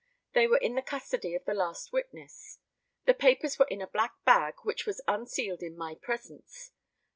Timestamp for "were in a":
3.59-3.87